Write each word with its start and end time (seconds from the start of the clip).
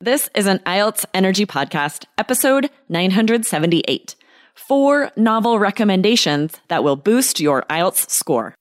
This 0.00 0.30
is 0.32 0.46
an 0.46 0.60
IELTS 0.60 1.06
Energy 1.12 1.44
Podcast, 1.44 2.04
episode 2.16 2.70
978. 2.88 4.14
Four 4.54 5.10
novel 5.16 5.58
recommendations 5.58 6.52
that 6.68 6.84
will 6.84 6.94
boost 6.94 7.40
your 7.40 7.62
IELTS 7.68 8.08
score. 8.08 8.54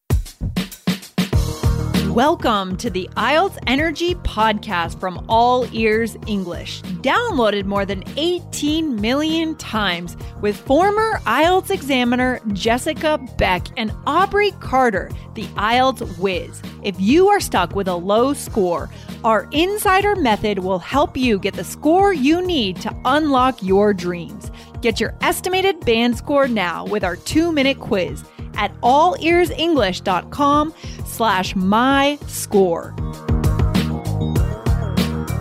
Welcome 2.18 2.78
to 2.78 2.90
the 2.90 3.08
IELTS 3.16 3.60
Energy 3.68 4.16
Podcast 4.16 5.00
from 5.00 5.24
All 5.30 5.72
Ears 5.72 6.18
English, 6.26 6.82
downloaded 6.82 7.66
more 7.66 7.86
than 7.86 8.04
18 8.18 9.00
million 9.00 9.56
times 9.58 10.18
with 10.42 10.58
former 10.58 11.20
IELTS 11.28 11.70
examiner 11.70 12.40
Jessica 12.54 13.20
Beck 13.38 13.68
and 13.78 13.92
Aubrey 14.08 14.50
Carter, 14.60 15.12
the 15.36 15.44
IELTS 15.44 16.18
whiz. 16.18 16.60
If 16.82 17.00
you 17.00 17.28
are 17.28 17.40
stuck 17.40 17.76
with 17.76 17.88
a 17.88 17.94
low 17.94 18.34
score, 18.34 18.90
our 19.24 19.48
insider 19.52 20.16
method 20.16 20.58
will 20.58 20.80
help 20.80 21.16
you 21.16 21.38
get 21.38 21.54
the 21.54 21.64
score 21.64 22.14
you 22.14 22.42
need 22.42 22.78
to 22.78 23.00
unlock 23.06 23.62
your 23.62 23.94
dreams. 23.94 24.50
Get 24.82 25.00
your 25.00 25.14
estimated 25.22 25.82
band 25.82 26.18
score 26.18 26.48
now 26.48 26.84
with 26.84 27.04
our 27.04 27.16
two-minute 27.16 27.80
quiz 27.80 28.24
at 28.58 28.74
allearsenglish.com 28.82 30.74
slash 31.06 31.56
my 31.56 32.18
score. 32.28 32.94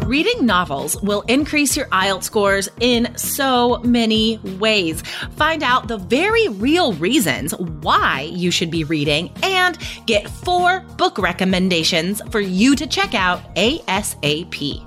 Reading 0.06 0.46
novels 0.46 0.96
will 1.02 1.22
increase 1.22 1.76
your 1.76 1.86
IELTS 1.86 2.22
scores 2.22 2.68
in 2.78 3.12
so 3.16 3.78
many 3.78 4.38
ways. 4.60 5.02
Find 5.32 5.64
out 5.64 5.88
the 5.88 5.98
very 5.98 6.46
real 6.46 6.92
reasons 6.92 7.52
why 7.56 8.30
you 8.32 8.52
should 8.52 8.70
be 8.70 8.84
reading 8.84 9.32
and 9.42 9.76
get 10.06 10.30
four 10.30 10.78
book 10.96 11.18
recommendations 11.18 12.22
for 12.30 12.38
you 12.38 12.76
to 12.76 12.86
check 12.86 13.14
out 13.14 13.52
ASAP. 13.56 14.80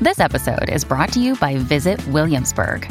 This 0.00 0.20
episode 0.20 0.70
is 0.70 0.86
brought 0.86 1.12
to 1.12 1.20
you 1.20 1.36
by 1.36 1.56
Visit 1.58 2.04
Williamsburg. 2.06 2.90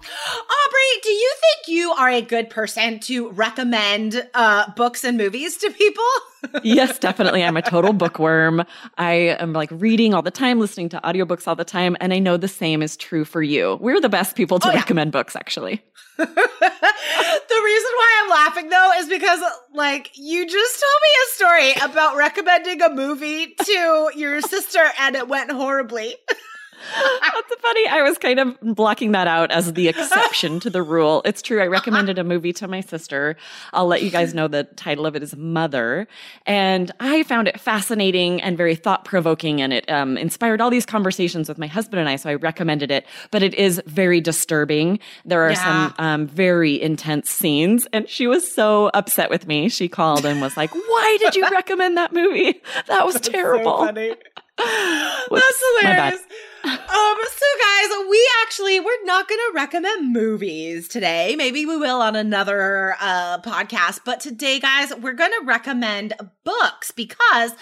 Aubrey, 0.00 1.00
do 1.02 1.10
you 1.10 1.34
think 1.40 1.68
you 1.68 1.92
are 1.92 2.08
a 2.08 2.22
good 2.22 2.48
person 2.48 2.98
to 3.00 3.30
recommend 3.30 4.26
uh, 4.34 4.72
books 4.72 5.04
and 5.04 5.18
movies 5.18 5.58
to 5.58 5.70
people? 5.70 6.04
yes, 6.62 6.98
definitely. 6.98 7.44
I'm 7.44 7.56
a 7.56 7.62
total 7.62 7.92
bookworm. 7.92 8.64
I 8.96 9.36
am 9.38 9.52
like 9.52 9.70
reading 9.72 10.14
all 10.14 10.22
the 10.22 10.30
time, 10.30 10.58
listening 10.58 10.88
to 10.90 11.00
audiobooks 11.04 11.46
all 11.46 11.54
the 11.54 11.64
time. 11.64 11.96
And 12.00 12.14
I 12.14 12.18
know 12.18 12.36
the 12.36 12.48
same 12.48 12.82
is 12.82 12.96
true 12.96 13.24
for 13.24 13.42
you. 13.42 13.78
We're 13.80 14.00
the 14.00 14.08
best 14.08 14.36
people 14.36 14.58
to 14.60 14.68
oh, 14.68 14.70
yeah. 14.72 14.78
recommend 14.78 15.12
books, 15.12 15.36
actually. 15.36 15.82
the 16.16 16.26
reason 16.26 17.90
why 17.96 18.22
I'm 18.22 18.30
laughing 18.30 18.68
though 18.68 18.92
is 18.98 19.08
because 19.08 19.40
like 19.72 20.10
you 20.16 20.46
just 20.46 20.80
told 20.80 21.00
me 21.02 21.72
a 21.72 21.78
story 21.78 21.90
about 21.90 22.16
recommending 22.16 22.82
a 22.82 22.90
movie 22.90 23.54
to 23.54 24.10
your 24.14 24.42
sister 24.42 24.84
and 24.98 25.16
it 25.16 25.28
went 25.28 25.50
horribly. 25.50 26.16
That's 26.80 27.60
funny. 27.60 27.86
I 27.88 28.02
was 28.02 28.18
kind 28.18 28.38
of 28.40 28.58
blocking 28.60 29.12
that 29.12 29.26
out 29.26 29.50
as 29.50 29.72
the 29.72 29.88
exception 29.88 30.60
to 30.60 30.70
the 30.70 30.82
rule. 30.82 31.22
It's 31.24 31.42
true. 31.42 31.62
I 31.62 31.66
recommended 31.66 32.18
a 32.18 32.24
movie 32.24 32.52
to 32.54 32.68
my 32.68 32.80
sister. 32.80 33.36
I'll 33.72 33.86
let 33.86 34.02
you 34.02 34.10
guys 34.10 34.34
know 34.34 34.48
the 34.48 34.64
title 34.64 35.06
of 35.06 35.16
it 35.16 35.22
is 35.22 35.36
Mother. 35.36 36.08
And 36.46 36.90
I 37.00 37.22
found 37.24 37.48
it 37.48 37.60
fascinating 37.60 38.40
and 38.42 38.56
very 38.56 38.74
thought 38.74 39.04
provoking. 39.04 39.60
And 39.60 39.72
it 39.72 39.90
um, 39.90 40.16
inspired 40.16 40.60
all 40.60 40.70
these 40.70 40.86
conversations 40.86 41.48
with 41.48 41.58
my 41.58 41.66
husband 41.66 42.00
and 42.00 42.08
I. 42.08 42.16
So 42.16 42.30
I 42.30 42.34
recommended 42.34 42.90
it. 42.90 43.06
But 43.30 43.42
it 43.42 43.54
is 43.54 43.82
very 43.86 44.20
disturbing. 44.20 44.98
There 45.24 45.42
are 45.46 45.52
yeah. 45.52 45.64
some 45.64 45.94
um, 45.98 46.26
very 46.26 46.80
intense 46.80 47.30
scenes. 47.30 47.86
And 47.92 48.08
she 48.08 48.26
was 48.26 48.50
so 48.50 48.90
upset 48.94 49.30
with 49.30 49.46
me. 49.46 49.68
She 49.68 49.88
called 49.88 50.24
and 50.24 50.40
was 50.40 50.56
like, 50.56 50.74
Why 50.74 51.16
did 51.20 51.36
you 51.36 51.48
recommend 51.50 51.96
that 51.96 52.12
movie? 52.12 52.60
That 52.86 53.06
was 53.06 53.20
terrible. 53.20 53.86
So 53.86 54.14
That's 55.30 55.62
hilarious. 55.80 56.20
um, 56.64 56.76
so 56.88 57.46
guys, 57.62 58.06
we 58.10 58.30
actually 58.42 58.80
we're 58.80 59.04
not 59.04 59.28
going 59.28 59.38
to 59.38 59.52
recommend 59.54 60.12
movies 60.12 60.88
today. 60.88 61.34
Maybe 61.36 61.64
we 61.64 61.76
will 61.76 62.02
on 62.02 62.16
another 62.16 62.96
uh 63.00 63.38
podcast, 63.38 64.00
but 64.04 64.20
today 64.20 64.60
guys, 64.60 64.94
we're 64.96 65.14
going 65.14 65.32
to 65.40 65.46
recommend 65.46 66.14
books 66.44 66.90
because 66.90 67.52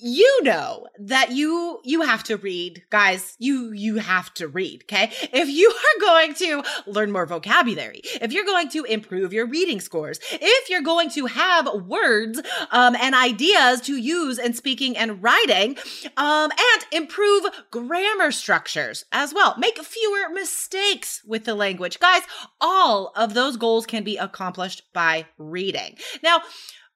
you 0.00 0.42
know 0.42 0.86
that 0.98 1.32
you 1.32 1.80
you 1.84 2.00
have 2.02 2.22
to 2.24 2.36
read 2.36 2.82
guys. 2.90 3.36
You 3.38 3.72
you 3.72 3.96
have 3.96 4.32
to 4.34 4.48
read 4.48 4.84
okay? 4.84 5.12
If 5.32 5.48
you 5.48 5.68
are 5.68 6.00
going 6.00 6.34
to 6.34 6.62
learn 6.86 7.12
more 7.12 7.26
vocabulary 7.26 8.00
if 8.04 8.32
you're 8.32 8.44
going 8.44 8.68
to 8.70 8.84
improve 8.84 9.32
your 9.32 9.46
reading 9.46 9.80
scores 9.80 10.18
if 10.32 10.70
you're 10.70 10.82
going 10.82 11.10
to 11.10 11.26
have 11.26 11.68
words 11.86 12.40
um, 12.70 12.96
and 12.96 13.14
ideas 13.14 13.80
to 13.82 13.96
use 13.96 14.38
in 14.38 14.54
speaking 14.54 14.96
and 14.96 15.22
writing 15.22 15.76
um, 16.16 16.50
and 16.50 16.84
improve 16.92 17.44
grammar 17.70 18.30
structures 18.30 19.04
as 19.12 19.34
well. 19.34 19.56
Make 19.58 19.78
fewer 19.82 20.30
mistakes 20.30 21.22
with 21.26 21.44
the 21.44 21.54
language. 21.54 21.98
Guys 22.00 22.22
all 22.60 23.12
of 23.14 23.34
those 23.34 23.56
goals 23.56 23.84
can 23.84 24.04
be 24.04 24.16
accomplished 24.16 24.82
by 24.94 25.26
reading. 25.36 25.96
Now 26.22 26.40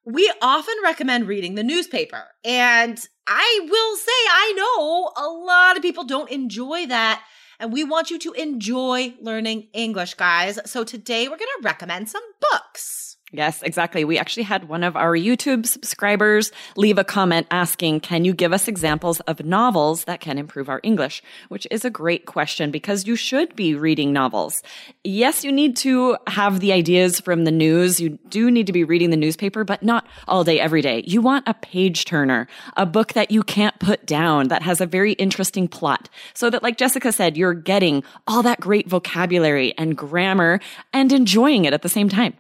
we 0.05 0.33
often 0.41 0.75
recommend 0.83 1.29
reading 1.29 1.55
the 1.55 1.63
newspaper. 1.63 2.25
And 2.45 2.99
I 3.27 3.61
will 3.63 3.97
say, 3.97 4.13
I 4.31 4.53
know 4.57 5.13
a 5.17 5.29
lot 5.29 5.77
of 5.77 5.83
people 5.83 6.05
don't 6.05 6.31
enjoy 6.31 6.87
that. 6.87 7.23
And 7.59 7.73
we 7.73 7.85
want 7.85 8.11
you 8.11 8.19
to 8.21 8.33
enjoy 8.33 9.15
learning 9.21 9.69
English, 9.75 10.15
guys. 10.15 10.59
So 10.65 10.83
today 10.83 11.25
we're 11.29 11.37
going 11.37 11.49
to 11.61 11.65
recommend 11.65 12.09
some 12.09 12.23
books. 12.41 13.10
Yes, 13.33 13.63
exactly. 13.63 14.05
We 14.05 14.19
actually 14.19 14.43
had 14.43 14.69
one 14.69 14.83
of 14.83 14.97
our 14.97 15.17
YouTube 15.17 15.65
subscribers 15.65 16.51
leave 16.75 16.99
a 16.99 17.05
comment 17.05 17.47
asking, 17.53 18.01
can 18.01 18.25
you 18.25 18.35
give 18.35 18.53
us 18.53 18.67
examples 18.67 19.21
of 19.21 19.45
novels 19.45 20.03
that 20.05 20.19
can 20.19 20.37
improve 20.37 20.69
our 20.69 20.81
English? 20.83 21.23
Which 21.49 21.65
is 21.71 21.85
a 21.85 21.91
great 21.91 22.27
question 22.27 22.73
because 22.73 23.07
you 23.07 23.15
should 23.15 23.55
be 23.55 23.77
reading 23.77 24.13
novels. 24.13 24.65
Yes, 25.05 25.45
you 25.45 25.53
need 25.53 25.77
to 25.77 26.17
have 26.27 26.59
the 26.59 26.73
ideas 26.73 27.21
from 27.21 27.45
the 27.45 27.53
news. 27.53 28.01
You 28.01 28.19
do 28.31 28.51
need 28.51 28.67
to 28.67 28.73
be 28.73 28.83
reading 28.83 29.11
the 29.11 29.17
newspaper, 29.17 29.63
but 29.63 29.81
not 29.81 30.09
all 30.27 30.43
day, 30.43 30.59
every 30.59 30.83
day. 30.83 31.05
You 31.07 31.23
want 31.23 31.47
a 31.47 31.55
page 31.55 32.07
turner, 32.07 32.49
a 32.77 32.85
book 32.85 33.13
that 33.13 33.31
you 33.31 33.45
can't 33.45 33.79
put 33.79 34.07
down 34.07 34.49
that 34.49 34.63
has 34.63 34.81
a 34.81 34.87
very 34.87 35.13
interesting 35.13 35.69
plot 35.69 36.09
so 36.35 36.51
that, 36.51 36.65
like 36.65 36.79
Jessica 36.79 37.13
said, 37.13 37.37
you're 37.37 37.55
getting 37.55 38.03
all 38.27 38.43
that 38.43 38.59
great 38.59 38.89
vocabulary 38.89 39.73
and 39.79 39.97
grammar 39.97 40.59
and 40.93 41.13
enjoying 41.13 41.65
it 41.65 41.73
at 41.73 41.83
the 41.83 41.89
same 41.89 42.09
time. 42.09 42.35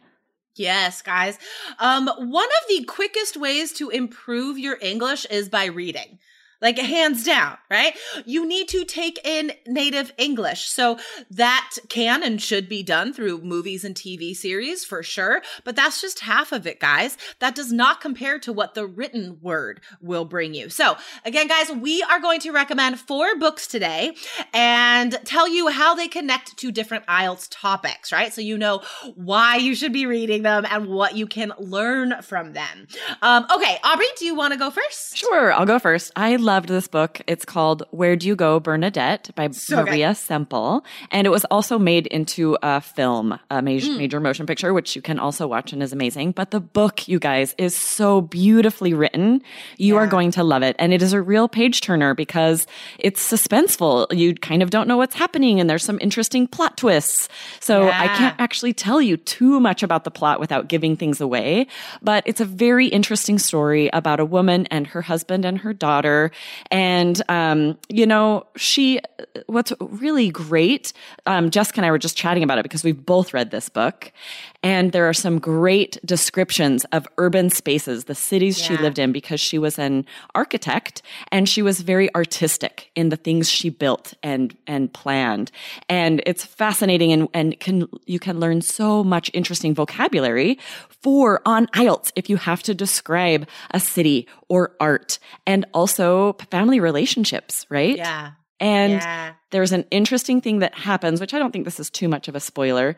Yes, 0.56 1.00
guys. 1.03 1.38
Um, 1.78 2.09
one 2.19 2.49
of 2.49 2.69
the 2.69 2.84
quickest 2.84 3.37
ways 3.37 3.72
to 3.75 3.88
improve 3.91 4.59
your 4.59 4.78
English 4.81 5.25
is 5.27 5.49
by 5.49 5.66
reading 5.66 6.19
like 6.60 6.78
hands 6.78 7.25
down, 7.25 7.56
right? 7.71 7.97
You 8.25 8.47
need 8.47 8.69
to 8.69 8.84
take 8.84 9.19
in 9.25 9.53
native 9.66 10.12
English. 10.19 10.69
So 10.69 10.98
that 11.31 11.76
can 11.88 12.22
and 12.22 12.41
should 12.41 12.69
be 12.69 12.82
done 12.82 13.12
through 13.12 13.43
movies 13.43 13.84
and 13.84 13.94
TV 13.94 14.34
series 14.34 14.84
for 14.84 15.03
sure. 15.03 15.43
But 15.65 15.76
that's 15.76 16.00
just 16.00 16.21
half 16.21 16.53
of 16.53 16.66
it, 16.66 16.81
guys. 16.81 17.16
That 17.38 17.54
does 17.54 17.72
not 17.72 18.00
compare 18.00 18.38
to 18.41 18.53
what 18.53 18.75
the 18.75 18.87
written 18.87 19.38
word 19.41 19.81
will 20.00 20.25
bring 20.25 20.54
you. 20.54 20.69
So 20.69 20.97
again, 21.25 21.48
guys, 21.48 21.71
we 21.71 22.03
are 22.03 22.21
going 22.21 22.41
to 22.41 22.53
recommend 22.53 23.00
four 23.00 23.37
books 23.37 23.66
today 23.66 24.15
and 24.53 25.19
tell 25.25 25.48
you 25.48 25.69
how 25.69 25.94
they 25.94 26.09
connect 26.09 26.56
to 26.59 26.71
different 26.71 27.06
IELTS 27.06 27.48
topics, 27.50 28.12
right? 28.12 28.32
So 28.32 28.41
you 28.41 28.59
know 28.59 28.82
why 29.15 29.56
you 29.56 29.74
should 29.74 29.92
be 29.92 30.06
reading 30.06 30.42
them 30.42 30.66
and 30.68 30.89
what 30.89 31.16
you 31.16 31.27
can 31.27 31.53
learn 31.59 32.22
from 32.22 32.53
them. 32.53 32.86
Um, 33.22 33.47
okay, 33.54 33.78
Aubrey, 33.84 34.06
do 34.18 34.24
you 34.24 34.34
want 34.34 34.53
to 34.53 34.59
go 34.59 34.71
first? 34.71 35.16
Sure, 35.16 35.53
I'll 35.53 35.66
go 35.66 35.78
first. 35.78 36.13
I 36.16 36.36
loved 36.51 36.69
this 36.69 36.89
book. 36.89 37.21
It's 37.29 37.45
called 37.45 37.85
Where 37.93 38.17
Do 38.17 38.27
You 38.27 38.35
Go, 38.35 38.59
Bernadette 38.59 39.31
by 39.37 39.49
so 39.53 39.85
Maria 39.85 40.09
good. 40.09 40.17
Semple. 40.17 40.85
And 41.13 41.25
it 41.25 41.31
was 41.31 41.45
also 41.45 41.79
made 41.79 42.09
into 42.09 42.59
a 42.61 42.81
film, 42.81 43.39
a 43.51 43.63
major, 43.63 43.93
mm. 43.93 43.99
major 43.99 44.19
motion 44.19 44.47
picture, 44.47 44.75
which 44.75 44.97
you 44.97 45.01
can 45.01 45.21
also 45.21 45.47
watch 45.47 45.73
and 45.73 45.81
is 45.81 45.93
amazing. 45.93 46.33
But 46.33 46.51
the 46.51 46.59
book, 46.59 47.07
you 47.07 47.21
guys, 47.21 47.55
is 47.57 47.77
so 47.77 48.21
beautifully 48.21 48.95
written. 48.95 49.43
You 49.77 49.95
yeah. 49.95 50.01
are 50.01 50.07
going 50.09 50.33
to 50.33 50.43
love 50.43 50.65
it. 50.65 50.75
And 50.81 50.93
it 50.93 51.03
is 51.03 51.13
a 51.13 51.23
real 51.23 51.47
page 51.47 51.83
turner 51.83 52.15
because 52.17 52.67
it's 52.99 53.23
suspenseful. 53.23 54.13
You 54.13 54.35
kind 54.35 54.61
of 54.61 54.71
don't 54.71 54.89
know 54.89 54.97
what's 54.97 55.15
happening 55.15 55.61
and 55.61 55.71
there's 55.71 55.85
some 55.85 56.01
interesting 56.03 56.49
plot 56.49 56.77
twists. 56.77 57.29
So 57.61 57.87
yeah. 57.87 58.03
I 58.03 58.09
can't 58.09 58.41
actually 58.41 58.73
tell 58.73 59.01
you 59.01 59.19
too 59.19 59.61
much 59.61 59.85
about 59.85 60.03
the 60.03 60.11
plot 60.11 60.41
without 60.41 60.67
giving 60.67 60.97
things 60.97 61.21
away. 61.21 61.69
But 62.03 62.25
it's 62.27 62.41
a 62.41 62.45
very 62.45 62.89
interesting 62.89 63.39
story 63.39 63.89
about 63.93 64.19
a 64.19 64.25
woman 64.25 64.67
and 64.67 64.89
her 64.89 65.03
husband 65.03 65.45
and 65.45 65.57
her 65.59 65.73
daughter 65.73 66.33
And, 66.71 67.21
um, 67.28 67.78
you 67.89 68.07
know, 68.07 68.47
she, 68.57 69.01
what's 69.47 69.72
really 69.81 70.31
great, 70.31 70.92
um, 71.27 71.51
Jessica 71.51 71.81
and 71.81 71.87
I 71.87 71.91
were 71.91 71.98
just 71.98 72.16
chatting 72.16 72.42
about 72.42 72.59
it 72.59 72.63
because 72.63 72.84
we've 72.84 73.04
both 73.04 73.34
read 73.34 73.51
this 73.51 73.69
book. 73.69 74.13
And 74.62 74.92
there 74.92 75.09
are 75.09 75.15
some 75.15 75.39
great 75.39 75.98
descriptions 76.04 76.84
of 76.92 77.09
urban 77.16 77.48
spaces, 77.48 78.04
the 78.04 78.15
cities 78.15 78.60
yeah. 78.60 78.66
she 78.77 78.83
lived 78.83 78.98
in, 78.98 79.10
because 79.10 79.41
she 79.41 79.59
was 79.59 79.78
an 79.78 80.04
architect 80.34 81.01
and 81.33 81.48
she 81.48 81.62
was 81.62 81.80
very 81.80 82.15
artistic 82.15 82.91
in 82.95 83.09
the 83.09 83.16
things 83.16 83.48
she 83.48 83.71
built 83.71 84.12
and, 84.22 84.54
and 84.66 84.92
planned. 84.92 85.51
And 85.89 86.22
it's 86.27 86.45
fascinating 86.45 87.12
and, 87.12 87.28
and 87.33 87.59
can, 87.59 87.89
you 88.04 88.18
can 88.18 88.39
learn 88.39 88.60
so 88.60 89.03
much 89.03 89.30
interesting 89.33 89.74
vocabulary 89.74 90.59
for 90.89 91.41
on 91.47 91.66
IELTS 91.68 92.13
if 92.15 92.28
you 92.28 92.36
have 92.36 92.63
to 92.65 92.74
describe 92.74 93.48
a 93.71 93.80
city 93.80 94.28
or 94.48 94.72
art 94.78 95.18
and 95.47 95.65
also 95.72 96.34
family 96.51 96.80
relationships, 96.80 97.66
right? 97.71 97.97
Yeah. 97.97 98.33
And 98.60 98.92
yeah. 98.92 99.33
there's 99.51 99.72
an 99.72 99.86
interesting 99.91 100.42
thing 100.42 100.59
that 100.59 100.74
happens, 100.74 101.18
which 101.18 101.33
I 101.33 101.39
don't 101.39 101.51
think 101.51 101.65
this 101.65 101.80
is 101.80 101.89
too 101.89 102.09
much 102.09 102.28
of 102.28 102.36
a 102.36 102.41
spoiler, 102.41 102.95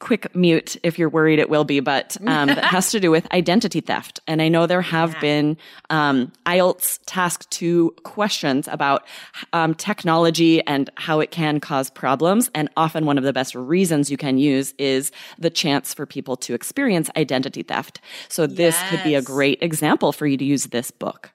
quick 0.00 0.34
mute 0.34 0.76
if 0.82 0.98
you're 0.98 1.08
worried 1.08 1.38
it 1.38 1.48
will 1.48 1.64
be, 1.64 1.80
but 1.80 2.16
um, 2.26 2.48
that 2.48 2.64
has 2.64 2.90
to 2.90 3.00
do 3.00 3.10
with 3.10 3.30
identity 3.32 3.80
theft. 3.80 4.20
And 4.26 4.42
I 4.42 4.48
know 4.48 4.66
there 4.66 4.82
have 4.82 5.14
yeah. 5.14 5.20
been 5.20 5.56
um, 5.90 6.32
IELTS 6.46 7.00
task 7.06 7.48
two 7.50 7.94
questions 8.02 8.68
about 8.68 9.06
um, 9.52 9.74
technology 9.74 10.64
and 10.66 10.90
how 10.96 11.20
it 11.20 11.30
can 11.30 11.60
cause 11.60 11.90
problems. 11.90 12.50
And 12.54 12.68
often 12.76 13.06
one 13.06 13.18
of 13.18 13.24
the 13.24 13.32
best 13.32 13.54
reasons 13.54 14.10
you 14.10 14.16
can 14.16 14.38
use 14.38 14.74
is 14.78 15.12
the 15.38 15.50
chance 15.50 15.94
for 15.94 16.06
people 16.06 16.36
to 16.38 16.54
experience 16.54 17.10
identity 17.16 17.62
theft. 17.62 18.00
So 18.28 18.46
this 18.46 18.74
yes. 18.74 18.90
could 18.90 19.02
be 19.04 19.14
a 19.14 19.22
great 19.22 19.62
example 19.62 20.12
for 20.12 20.26
you 20.26 20.36
to 20.36 20.44
use 20.44 20.66
this 20.66 20.90
book. 20.90 21.30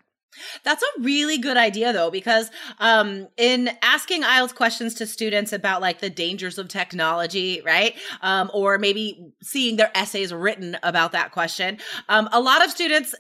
That's 0.63 0.83
a 0.83 1.01
really 1.01 1.37
good 1.37 1.57
idea 1.57 1.93
though, 1.93 2.11
because 2.11 2.51
um, 2.79 3.27
in 3.37 3.69
asking 3.81 4.23
IELTS 4.23 4.53
questions 4.53 4.93
to 4.95 5.07
students 5.07 5.53
about 5.53 5.81
like 5.81 5.99
the 5.99 6.09
dangers 6.09 6.57
of 6.57 6.67
technology, 6.67 7.61
right? 7.65 7.95
Um, 8.21 8.51
or 8.53 8.77
maybe 8.77 9.31
seeing 9.41 9.75
their 9.75 9.91
essays 9.95 10.33
written 10.33 10.77
about 10.83 11.13
that 11.13 11.31
question, 11.31 11.79
um, 12.07 12.29
a 12.31 12.39
lot 12.39 12.63
of 12.63 12.71
students, 12.71 13.15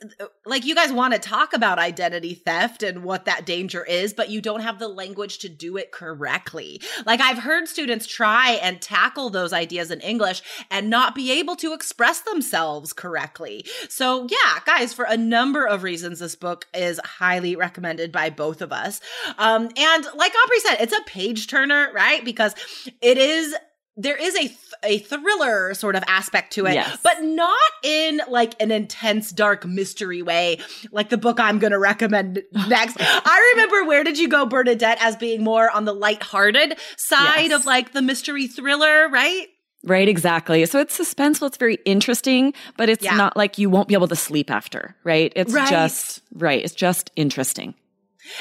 like 0.45 0.65
you 0.65 0.75
guys 0.75 0.91
want 0.91 1.13
to 1.13 1.19
talk 1.19 1.53
about 1.53 1.79
identity 1.79 2.33
theft 2.35 2.83
and 2.83 3.03
what 3.03 3.25
that 3.25 3.45
danger 3.45 3.83
is, 3.83 4.13
but 4.13 4.29
you 4.29 4.41
don't 4.41 4.61
have 4.61 4.79
the 4.79 4.87
language 4.87 5.39
to 5.39 5.49
do 5.49 5.77
it 5.77 5.91
correctly. 5.91 6.81
Like 7.05 7.21
I've 7.21 7.39
heard 7.39 7.67
students 7.67 8.05
try 8.05 8.59
and 8.61 8.81
tackle 8.81 9.29
those 9.29 9.53
ideas 9.53 9.91
in 9.91 10.01
English 10.01 10.41
and 10.69 10.89
not 10.89 11.15
be 11.15 11.31
able 11.31 11.55
to 11.57 11.73
express 11.73 12.21
themselves 12.21 12.93
correctly. 12.93 13.65
So 13.89 14.27
yeah, 14.29 14.59
guys, 14.65 14.93
for 14.93 15.05
a 15.05 15.17
number 15.17 15.65
of 15.65 15.83
reasons, 15.83 16.19
this 16.19 16.35
book 16.35 16.67
is 16.73 16.98
highly 17.05 17.55
recommended 17.55 18.11
by 18.11 18.29
both 18.29 18.61
of 18.61 18.71
us. 18.71 19.01
Um, 19.37 19.69
and 19.77 20.07
like 20.15 20.33
Aubrey 20.43 20.59
said, 20.59 20.77
it's 20.79 20.97
a 20.97 21.03
page 21.03 21.47
turner, 21.47 21.91
right? 21.93 22.23
Because 22.23 22.55
it 23.01 23.17
is 23.17 23.55
there 23.99 24.15
is 24.15 24.33
a 24.35 24.47
th- 24.47 24.55
a 24.81 24.99
thriller 24.99 25.73
sort 25.73 25.95
of 25.95 26.03
aspect 26.07 26.53
to 26.53 26.65
it, 26.65 26.73
yes. 26.73 26.99
but 27.03 27.21
not 27.21 27.57
in 27.83 28.21
like 28.29 28.55
an 28.61 28.71
intense 28.71 29.29
dark 29.31 29.65
mystery 29.65 30.21
way, 30.21 30.59
like 30.93 31.09
the 31.09 31.17
book 31.17 31.37
I'm 31.37 31.59
going 31.59 31.73
to 31.73 31.79
recommend 31.79 32.41
next. 32.69 32.95
I 32.99 33.53
remember 33.55 33.85
Where 33.85 34.05
Did 34.05 34.17
You 34.17 34.29
Go, 34.29 34.45
Bernadette, 34.45 34.99
as 35.01 35.17
being 35.17 35.43
more 35.43 35.69
on 35.69 35.83
the 35.83 35.93
lighthearted 35.93 36.77
side 36.97 37.49
yes. 37.49 37.59
of 37.59 37.65
like 37.65 37.91
the 37.91 38.01
mystery 38.01 38.47
thriller, 38.47 39.09
right? 39.09 39.47
Right, 39.83 40.09
exactly. 40.09 40.65
So 40.65 40.79
it's 40.79 40.97
suspenseful. 40.97 41.47
It's 41.47 41.57
very 41.57 41.77
interesting, 41.85 42.53
but 42.75 42.89
it's 42.89 43.03
yeah. 43.03 43.15
not 43.15 43.37
like 43.37 43.57
you 43.57 43.69
won't 43.69 43.87
be 43.87 43.93
able 43.93 44.09
to 44.09 44.15
sleep 44.15 44.51
after, 44.51 44.95
right? 45.05 45.31
It's 45.35 45.53
right. 45.53 45.69
just, 45.69 46.21
right. 46.33 46.63
It's 46.63 46.73
just 46.73 47.11
interesting. 47.15 47.75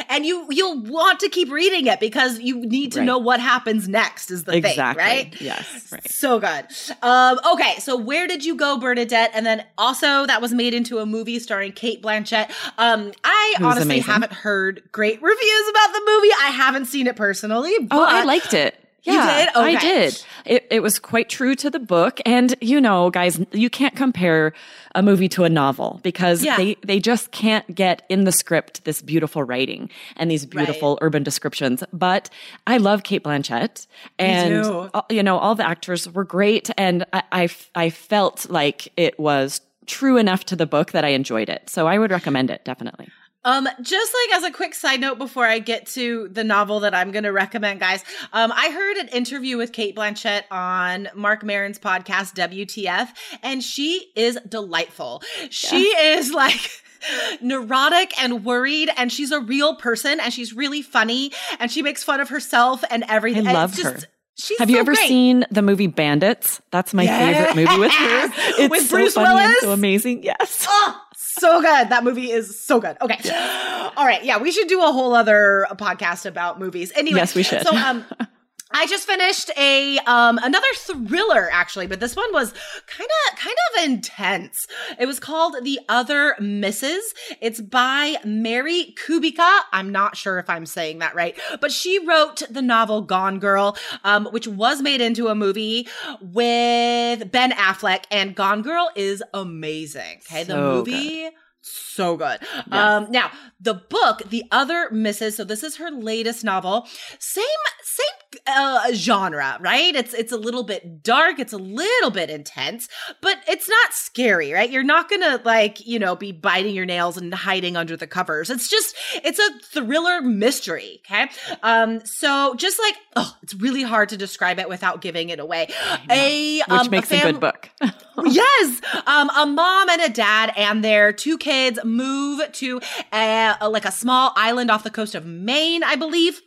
And 0.08 0.26
you, 0.26 0.46
you'll 0.50 0.82
want 0.82 1.20
to 1.20 1.28
keep 1.28 1.50
reading 1.50 1.86
it 1.86 2.00
because 2.00 2.40
you 2.40 2.60
need 2.60 2.92
to 2.92 2.98
right. 2.98 3.06
know 3.06 3.18
what 3.18 3.40
happens 3.40 3.88
next 3.88 4.30
is 4.30 4.44
the 4.44 4.56
exactly. 4.56 5.04
thing, 5.04 5.16
right? 5.16 5.40
Yes. 5.40 5.92
Right. 5.92 6.10
So 6.10 6.40
good. 6.40 6.66
Um, 7.02 7.38
okay. 7.52 7.78
So 7.78 7.96
where 7.96 8.26
did 8.26 8.44
you 8.44 8.56
go, 8.56 8.76
Bernadette? 8.76 9.30
And 9.32 9.46
then 9.46 9.64
also 9.78 10.26
that 10.26 10.42
was 10.42 10.52
made 10.52 10.74
into 10.74 10.98
a 10.98 11.06
movie 11.06 11.38
starring 11.38 11.72
Cate 11.72 12.02
Blanchett. 12.02 12.50
Um, 12.76 13.12
I 13.24 13.54
Who's 13.58 13.64
honestly 13.64 13.82
amazing. 13.82 14.12
haven't 14.12 14.32
heard 14.32 14.82
great 14.92 15.22
reviews 15.22 15.68
about 15.70 15.92
the 15.92 16.02
movie. 16.04 16.30
I 16.40 16.50
haven't 16.50 16.86
seen 16.86 17.06
it 17.06 17.16
personally. 17.16 17.72
oh, 17.90 18.04
I 18.04 18.24
liked 18.24 18.54
it. 18.54 18.74
Yeah, 19.02 19.38
did? 19.38 19.48
Okay. 19.50 19.76
I 19.76 19.80
did. 19.80 20.24
It, 20.44 20.66
it 20.70 20.82
was 20.82 20.98
quite 20.98 21.28
true 21.28 21.54
to 21.56 21.70
the 21.70 21.78
book. 21.78 22.20
And, 22.26 22.54
you 22.60 22.80
know, 22.80 23.10
guys, 23.10 23.40
you 23.52 23.70
can't 23.70 23.94
compare 23.94 24.52
a 24.94 25.02
movie 25.02 25.28
to 25.30 25.44
a 25.44 25.48
novel 25.48 26.00
because 26.02 26.42
yeah. 26.42 26.56
they, 26.56 26.76
they 26.84 26.98
just 26.98 27.30
can't 27.30 27.74
get 27.74 28.02
in 28.08 28.24
the 28.24 28.32
script 28.32 28.84
this 28.84 29.00
beautiful 29.00 29.44
writing 29.44 29.88
and 30.16 30.30
these 30.30 30.44
beautiful 30.44 30.94
right. 30.94 31.06
urban 31.06 31.22
descriptions. 31.22 31.84
But 31.92 32.28
I 32.66 32.78
love 32.78 33.02
Cate 33.02 33.22
Blanchett 33.22 33.86
and, 34.18 34.90
you 35.10 35.22
know, 35.22 35.38
all 35.38 35.54
the 35.54 35.66
actors 35.66 36.10
were 36.10 36.24
great. 36.24 36.70
And 36.76 37.04
I, 37.12 37.22
I, 37.32 37.48
I 37.74 37.90
felt 37.90 38.50
like 38.50 38.92
it 38.96 39.18
was 39.18 39.60
true 39.86 40.16
enough 40.16 40.44
to 40.44 40.56
the 40.56 40.66
book 40.66 40.92
that 40.92 41.04
I 41.04 41.08
enjoyed 41.08 41.48
it. 41.48 41.70
So 41.70 41.86
I 41.86 41.98
would 41.98 42.10
recommend 42.10 42.50
it 42.50 42.64
definitely. 42.64 43.08
Um, 43.44 43.68
just 43.80 44.12
like 44.12 44.38
as 44.38 44.44
a 44.44 44.50
quick 44.50 44.74
side 44.74 45.00
note 45.00 45.16
before 45.18 45.46
I 45.46 45.58
get 45.58 45.86
to 45.88 46.28
the 46.28 46.44
novel 46.44 46.80
that 46.80 46.94
I'm 46.94 47.12
going 47.12 47.24
to 47.24 47.32
recommend, 47.32 47.80
guys, 47.80 48.04
um, 48.32 48.52
I 48.52 48.70
heard 48.70 48.96
an 48.96 49.08
interview 49.08 49.56
with 49.56 49.72
Cate 49.72 49.96
Blanchett 49.96 50.42
on 50.50 51.08
Marc 51.14 51.44
Maron's 51.44 51.78
podcast, 51.78 52.34
WTF, 52.34 53.08
and 53.42 53.62
she 53.62 54.10
is 54.16 54.38
delightful. 54.48 55.22
Yeah. 55.40 55.46
She 55.50 55.82
is 55.84 56.32
like, 56.32 56.70
neurotic 57.40 58.12
and 58.20 58.44
worried 58.44 58.90
and 58.96 59.12
she's 59.12 59.30
a 59.30 59.40
real 59.40 59.76
person 59.76 60.18
and 60.18 60.32
she's 60.32 60.52
really 60.52 60.82
funny 60.82 61.30
and 61.60 61.70
she 61.70 61.80
makes 61.80 62.02
fun 62.02 62.20
of 62.20 62.28
herself 62.28 62.82
and 62.90 63.04
everything. 63.08 63.46
I 63.46 63.52
love 63.52 63.78
her. 63.78 63.98
She's 64.34 64.58
Have 64.58 64.68
so 64.68 64.74
you 64.74 64.80
ever 64.80 64.94
great. 64.94 65.08
seen 65.08 65.44
the 65.50 65.62
movie 65.62 65.88
Bandits? 65.88 66.62
That's 66.70 66.94
my 66.94 67.02
yes. 67.02 67.36
favorite 67.36 67.56
movie 67.56 67.80
with 67.80 67.92
her. 67.92 68.28
It's 68.58 68.70
with 68.70 68.86
so 68.86 68.96
Bruce 68.96 69.14
funny 69.14 69.28
Willis? 69.34 69.46
and 69.46 69.56
so 69.62 69.72
amazing. 69.72 70.22
Yes. 70.22 70.66
Oh, 70.68 71.00
so 71.40 71.60
good. 71.60 71.88
That 71.90 72.04
movie 72.04 72.30
is 72.30 72.58
so 72.58 72.80
good. 72.80 72.96
Okay. 73.00 73.18
All 73.96 74.06
right. 74.06 74.22
Yeah, 74.24 74.38
we 74.38 74.52
should 74.52 74.68
do 74.68 74.82
a 74.82 74.92
whole 74.92 75.14
other 75.14 75.66
podcast 75.72 76.26
about 76.26 76.58
movies. 76.58 76.92
Anyway, 76.94 77.18
yes, 77.18 77.34
we 77.34 77.42
should. 77.42 77.62
So, 77.62 77.74
um, 77.74 78.04
I 78.70 78.86
just 78.86 79.06
finished 79.06 79.50
a 79.56 79.98
um 80.00 80.38
another 80.42 80.66
thriller 80.76 81.48
actually, 81.50 81.86
but 81.86 82.00
this 82.00 82.16
one 82.16 82.32
was 82.32 82.52
kind 82.86 83.10
of 83.10 83.38
kind 83.38 83.56
of 83.76 83.84
intense. 83.84 84.66
It 84.98 85.06
was 85.06 85.18
called 85.18 85.56
The 85.62 85.80
Other 85.88 86.34
Misses. 86.38 87.14
It's 87.40 87.60
by 87.60 88.16
Mary 88.24 88.94
Kubica. 89.06 89.60
I'm 89.72 89.90
not 89.90 90.16
sure 90.16 90.38
if 90.38 90.50
I'm 90.50 90.66
saying 90.66 90.98
that 90.98 91.14
right, 91.14 91.38
but 91.60 91.72
she 91.72 92.04
wrote 92.06 92.42
the 92.50 92.62
novel 92.62 93.02
Gone 93.02 93.38
Girl, 93.38 93.76
um, 94.04 94.26
which 94.26 94.46
was 94.46 94.82
made 94.82 95.00
into 95.00 95.28
a 95.28 95.34
movie 95.34 95.88
with 96.20 97.30
Ben 97.30 97.52
Affleck, 97.52 98.04
and 98.10 98.34
Gone 98.34 98.62
Girl 98.62 98.90
is 98.94 99.22
amazing. 99.32 100.20
Okay, 100.30 100.44
the 100.44 100.52
so 100.52 100.60
movie. 100.60 101.22
Good 101.24 101.32
so 101.70 102.16
good. 102.16 102.38
Yes. 102.40 102.64
Um, 102.70 103.10
now 103.10 103.30
the 103.60 103.74
book, 103.74 104.22
The 104.30 104.44
Other 104.50 104.88
Misses. 104.90 105.36
So 105.36 105.44
this 105.44 105.62
is 105.62 105.76
her 105.76 105.90
latest 105.90 106.44
novel. 106.44 106.86
Same, 107.18 107.44
same 107.82 108.40
uh, 108.46 108.92
genre, 108.92 109.58
right? 109.60 109.94
It's 109.96 110.14
it's 110.14 110.32
a 110.32 110.36
little 110.36 110.62
bit 110.62 111.02
dark. 111.02 111.38
It's 111.38 111.52
a 111.52 111.58
little 111.58 112.10
bit 112.10 112.30
intense, 112.30 112.88
but 113.20 113.38
it's 113.48 113.68
not 113.68 113.92
scary, 113.92 114.52
right? 114.52 114.70
You're 114.70 114.82
not 114.84 115.10
gonna 115.10 115.40
like 115.44 115.84
you 115.86 115.98
know 115.98 116.14
be 116.14 116.30
biting 116.30 116.74
your 116.74 116.86
nails 116.86 117.16
and 117.16 117.34
hiding 117.34 117.76
under 117.76 117.96
the 117.96 118.06
covers. 118.06 118.50
It's 118.50 118.68
just 118.68 118.94
it's 119.24 119.38
a 119.38 119.58
thriller 119.72 120.20
mystery. 120.22 121.02
Okay. 121.06 121.28
Um. 121.62 122.04
So 122.04 122.54
just 122.54 122.78
like 122.78 122.94
oh, 123.16 123.36
it's 123.42 123.54
really 123.54 123.82
hard 123.82 124.10
to 124.10 124.16
describe 124.16 124.58
it 124.58 124.68
without 124.68 125.00
giving 125.00 125.30
it 125.30 125.40
away. 125.40 125.68
A 126.10 126.58
which 126.58 126.68
um, 126.68 126.90
makes 126.90 127.10
a, 127.10 127.18
fam- 127.18 127.28
a 127.28 127.32
good 127.32 127.40
book. 127.40 127.70
yes. 128.26 128.80
Um. 129.06 129.30
A 129.36 129.46
mom 129.46 129.88
and 129.88 130.02
a 130.02 130.08
dad 130.08 130.52
and 130.56 130.82
their 130.82 131.12
two 131.12 131.38
kids 131.38 131.78
move 131.84 132.40
to 132.52 132.80
a, 133.12 133.54
a, 133.60 133.68
like 133.68 133.84
a 133.84 133.92
small 133.92 134.32
island 134.36 134.70
off 134.70 134.82
the 134.84 134.90
coast 134.90 135.14
of 135.14 135.24
Maine, 135.24 135.82
I 135.84 135.96
believe 135.96 136.40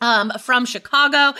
um 0.00 0.32
from 0.40 0.64
Chicago 0.64 1.34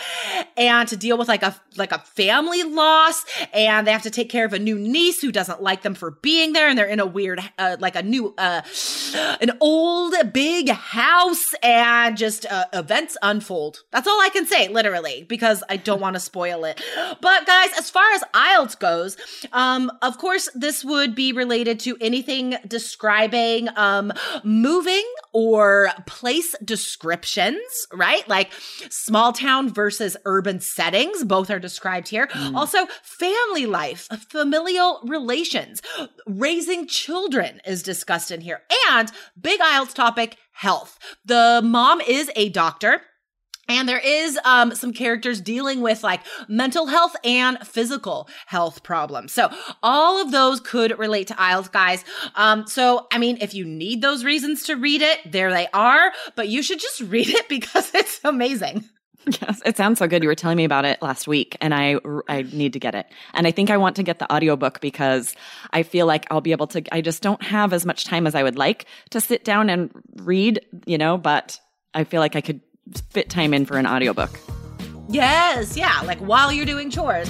and 0.57 0.87
to 0.89 0.97
deal 0.97 1.17
with 1.17 1.27
like 1.27 1.43
a 1.43 1.55
like 1.77 1.91
a 1.91 1.99
family 1.99 2.63
loss 2.63 3.23
and 3.53 3.87
they 3.87 3.91
have 3.91 4.03
to 4.03 4.09
take 4.09 4.29
care 4.29 4.45
of 4.45 4.53
a 4.53 4.59
new 4.59 4.77
niece 4.77 5.21
who 5.21 5.31
doesn't 5.31 5.61
like 5.61 5.81
them 5.81 5.95
for 5.95 6.11
being 6.11 6.53
there 6.53 6.67
and 6.67 6.77
they're 6.77 6.87
in 6.87 6.99
a 6.99 7.05
weird 7.05 7.39
uh, 7.57 7.77
like 7.79 7.95
a 7.95 8.03
new 8.03 8.33
uh 8.37 8.61
an 9.41 9.51
old 9.61 10.13
big 10.33 10.69
house 10.69 11.53
and 11.63 12.17
just 12.17 12.45
uh, 12.45 12.65
events 12.73 13.17
unfold. 13.21 13.83
That's 13.91 14.07
all 14.07 14.19
I 14.21 14.29
can 14.29 14.45
say 14.45 14.67
literally 14.67 15.25
because 15.27 15.63
I 15.69 15.77
don't 15.77 16.01
want 16.01 16.15
to 16.15 16.19
spoil 16.19 16.65
it. 16.65 16.81
But 17.21 17.45
guys, 17.45 17.69
as 17.77 17.89
far 17.89 18.11
as 18.13 18.23
IELTS 18.33 18.79
goes, 18.79 19.17
um 19.53 19.91
of 20.01 20.17
course 20.17 20.49
this 20.53 20.83
would 20.83 21.15
be 21.15 21.31
related 21.31 21.79
to 21.81 21.97
anything 22.01 22.55
describing 22.67 23.69
um 23.75 24.11
moving 24.43 25.05
or 25.31 25.91
place 26.05 26.55
descriptions, 26.63 27.87
right? 27.93 28.27
Like 28.27 28.48
like 28.49 28.91
small 28.91 29.33
town 29.33 29.73
versus 29.73 30.17
urban 30.25 30.59
settings. 30.59 31.23
Both 31.23 31.49
are 31.49 31.59
described 31.59 32.07
here. 32.09 32.27
Mm. 32.27 32.55
Also, 32.55 32.85
family 33.03 33.65
life, 33.65 34.07
familial 34.29 35.01
relations, 35.05 35.81
raising 36.25 36.87
children 36.87 37.61
is 37.65 37.83
discussed 37.83 38.31
in 38.31 38.41
here. 38.41 38.61
And 38.91 39.11
big 39.39 39.59
IELTS 39.59 39.93
topic, 39.93 40.37
health. 40.51 40.99
The 41.25 41.61
mom 41.63 42.01
is 42.01 42.31
a 42.35 42.49
doctor. 42.49 43.01
And 43.69 43.87
there 43.87 43.99
is 43.99 44.37
um, 44.43 44.73
some 44.75 44.91
characters 44.91 45.39
dealing 45.39 45.81
with 45.81 46.03
like 46.03 46.21
mental 46.47 46.87
health 46.87 47.15
and 47.23 47.59
physical 47.65 48.27
health 48.47 48.83
problems. 48.83 49.31
So 49.31 49.49
all 49.83 50.21
of 50.21 50.31
those 50.31 50.59
could 50.59 50.97
relate 50.97 51.27
to 51.27 51.35
IELTS, 51.35 51.71
guys. 51.71 52.03
Um, 52.35 52.67
so 52.67 53.07
I 53.11 53.19
mean, 53.19 53.37
if 53.41 53.53
you 53.53 53.65
need 53.65 54.01
those 54.01 54.25
reasons 54.25 54.63
to 54.63 54.75
read 54.75 55.01
it, 55.01 55.19
there 55.31 55.51
they 55.51 55.67
are. 55.73 56.11
But 56.35 56.49
you 56.49 56.63
should 56.63 56.79
just 56.79 56.99
read 57.01 57.29
it 57.29 57.47
because 57.47 57.93
it's 57.93 58.19
amazing. 58.23 58.85
Yes, 59.41 59.61
it 59.65 59.77
sounds 59.77 59.99
so 59.99 60.07
good. 60.07 60.23
You 60.23 60.29
were 60.29 60.35
telling 60.35 60.57
me 60.57 60.63
about 60.63 60.85
it 60.85 61.01
last 61.01 61.27
week 61.27 61.57
and 61.61 61.73
I 61.73 61.97
I 62.27 62.43
need 62.43 62.73
to 62.73 62.79
get 62.79 62.95
it. 62.95 63.05
And 63.33 63.45
I 63.45 63.51
think 63.51 63.69
I 63.69 63.77
want 63.77 63.97
to 63.97 64.03
get 64.03 64.17
the 64.17 64.33
audiobook 64.33 64.79
because 64.79 65.35
I 65.71 65.83
feel 65.83 66.05
like 66.05 66.25
I'll 66.31 66.41
be 66.41 66.51
able 66.51 66.67
to 66.67 66.83
I 66.91 67.01
just 67.01 67.21
don't 67.21 67.41
have 67.43 67.73
as 67.73 67.85
much 67.85 68.05
time 68.05 68.25
as 68.25 68.33
I 68.33 68.43
would 68.43 68.57
like 68.57 68.85
to 69.11 69.21
sit 69.21 69.43
down 69.43 69.69
and 69.69 69.91
read, 70.15 70.65
you 70.85 70.97
know, 70.97 71.17
but 71.17 71.59
I 71.93 72.05
feel 72.05 72.21
like 72.21 72.35
I 72.35 72.41
could 72.41 72.61
fit 73.09 73.29
time 73.29 73.53
in 73.53 73.65
for 73.65 73.77
an 73.77 73.85
audiobook. 73.85 74.39
Yes, 75.09 75.75
yeah, 75.75 76.01
like 76.05 76.19
while 76.19 76.51
you're 76.51 76.65
doing 76.65 76.91
chores. 76.91 77.29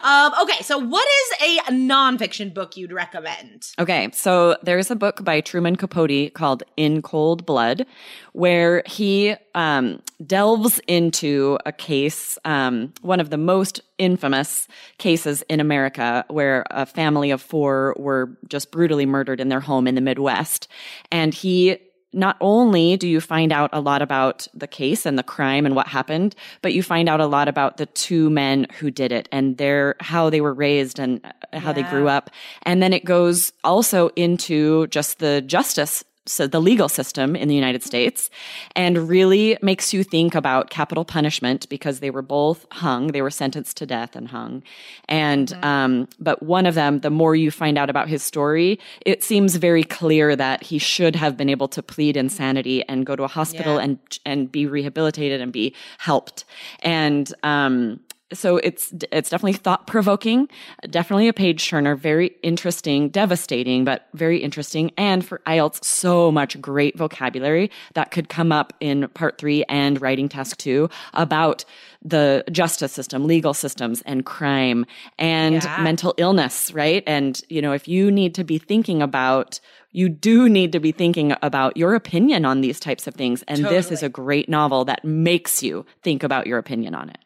Um, 0.00 0.32
okay, 0.42 0.62
so 0.62 0.78
what 0.78 1.06
is 1.06 1.58
a 1.68 1.72
nonfiction 1.72 2.52
book 2.52 2.76
you'd 2.76 2.92
recommend? 2.92 3.72
Okay, 3.78 4.10
so 4.12 4.56
there's 4.62 4.90
a 4.90 4.96
book 4.96 5.24
by 5.24 5.40
Truman 5.40 5.76
Capote 5.76 6.34
called 6.34 6.62
In 6.76 7.00
Cold 7.00 7.46
Blood, 7.46 7.86
where 8.32 8.82
he 8.84 9.34
um, 9.54 10.02
delves 10.24 10.80
into 10.86 11.58
a 11.64 11.72
case, 11.72 12.38
um, 12.44 12.92
one 13.00 13.20
of 13.20 13.30
the 13.30 13.38
most 13.38 13.80
infamous 13.96 14.68
cases 14.98 15.42
in 15.48 15.60
America, 15.60 16.26
where 16.28 16.66
a 16.70 16.84
family 16.84 17.30
of 17.30 17.40
four 17.40 17.94
were 17.98 18.36
just 18.48 18.70
brutally 18.70 19.06
murdered 19.06 19.40
in 19.40 19.48
their 19.48 19.60
home 19.60 19.86
in 19.86 19.94
the 19.94 20.02
Midwest. 20.02 20.68
And 21.10 21.32
he 21.32 21.78
not 22.16 22.36
only 22.40 22.96
do 22.96 23.06
you 23.06 23.20
find 23.20 23.52
out 23.52 23.70
a 23.72 23.80
lot 23.80 24.00
about 24.00 24.48
the 24.54 24.66
case 24.66 25.04
and 25.04 25.18
the 25.18 25.22
crime 25.22 25.66
and 25.66 25.76
what 25.76 25.86
happened, 25.86 26.34
but 26.62 26.72
you 26.72 26.82
find 26.82 27.08
out 27.08 27.20
a 27.20 27.26
lot 27.26 27.46
about 27.46 27.76
the 27.76 27.86
two 27.86 28.30
men 28.30 28.66
who 28.78 28.90
did 28.90 29.12
it 29.12 29.28
and 29.30 29.58
their 29.58 29.96
how 30.00 30.30
they 30.30 30.40
were 30.40 30.54
raised 30.54 30.98
and 30.98 31.20
uh, 31.24 31.58
how 31.58 31.68
yeah. 31.68 31.72
they 31.74 31.82
grew 31.84 32.08
up. 32.08 32.30
And 32.62 32.82
then 32.82 32.94
it 32.94 33.04
goes 33.04 33.52
also 33.62 34.08
into 34.16 34.86
just 34.88 35.18
the 35.18 35.42
justice 35.42 36.02
so 36.26 36.46
the 36.46 36.60
legal 36.60 36.88
system 36.88 37.36
in 37.36 37.48
the 37.48 37.54
United 37.54 37.82
States 37.82 38.30
and 38.74 39.08
really 39.08 39.56
makes 39.62 39.94
you 39.94 40.02
think 40.02 40.34
about 40.34 40.70
capital 40.70 41.04
punishment 41.04 41.68
because 41.68 42.00
they 42.00 42.10
were 42.10 42.22
both 42.22 42.66
hung. 42.72 43.08
They 43.08 43.22
were 43.22 43.30
sentenced 43.30 43.76
to 43.78 43.86
death 43.86 44.16
and 44.16 44.28
hung. 44.28 44.62
And, 45.08 45.48
mm-hmm. 45.48 45.64
um, 45.64 46.08
but 46.18 46.42
one 46.42 46.66
of 46.66 46.74
them, 46.74 47.00
the 47.00 47.10
more 47.10 47.36
you 47.36 47.50
find 47.50 47.78
out 47.78 47.88
about 47.88 48.08
his 48.08 48.22
story, 48.22 48.78
it 49.04 49.22
seems 49.22 49.56
very 49.56 49.84
clear 49.84 50.36
that 50.36 50.62
he 50.62 50.78
should 50.78 51.16
have 51.16 51.36
been 51.36 51.48
able 51.48 51.68
to 51.68 51.82
plead 51.82 52.16
insanity 52.16 52.82
and 52.88 53.06
go 53.06 53.16
to 53.16 53.22
a 53.22 53.28
hospital 53.28 53.76
yeah. 53.76 53.84
and, 53.84 54.18
and 54.24 54.50
be 54.50 54.66
rehabilitated 54.66 55.40
and 55.40 55.52
be 55.52 55.74
helped. 55.98 56.44
And, 56.80 57.32
um, 57.42 58.00
so 58.32 58.56
it's 58.56 58.92
it's 59.12 59.30
definitely 59.30 59.52
thought 59.52 59.86
provoking, 59.86 60.48
definitely 60.90 61.28
a 61.28 61.32
page 61.32 61.68
turner, 61.68 61.94
very 61.94 62.36
interesting, 62.42 63.08
devastating, 63.08 63.84
but 63.84 64.08
very 64.14 64.38
interesting. 64.38 64.90
And 64.96 65.24
for 65.24 65.40
IELTS, 65.46 65.84
so 65.84 66.32
much 66.32 66.60
great 66.60 66.98
vocabulary 66.98 67.70
that 67.94 68.10
could 68.10 68.28
come 68.28 68.50
up 68.50 68.72
in 68.80 69.08
part 69.08 69.38
three 69.38 69.64
and 69.68 70.00
writing 70.00 70.28
task 70.28 70.56
two 70.56 70.90
about 71.14 71.64
the 72.02 72.44
justice 72.50 72.92
system, 72.92 73.26
legal 73.26 73.54
systems, 73.54 74.02
and 74.02 74.26
crime 74.26 74.86
and 75.18 75.62
yeah. 75.62 75.82
mental 75.82 76.14
illness, 76.16 76.72
right? 76.72 77.04
And 77.06 77.40
you 77.48 77.62
know, 77.62 77.72
if 77.72 77.86
you 77.86 78.10
need 78.10 78.34
to 78.34 78.44
be 78.44 78.58
thinking 78.58 79.02
about 79.02 79.60
you 79.92 80.10
do 80.10 80.48
need 80.48 80.72
to 80.72 80.80
be 80.80 80.92
thinking 80.92 81.34
about 81.42 81.76
your 81.76 81.94
opinion 81.94 82.44
on 82.44 82.60
these 82.60 82.78
types 82.78 83.06
of 83.06 83.14
things. 83.14 83.42
And 83.48 83.58
totally. 83.58 83.76
this 83.76 83.90
is 83.90 84.02
a 84.02 84.10
great 84.10 84.46
novel 84.46 84.84
that 84.84 85.02
makes 85.06 85.62
you 85.62 85.86
think 86.02 86.22
about 86.22 86.46
your 86.46 86.58
opinion 86.58 86.94
on 86.94 87.08
it. 87.08 87.16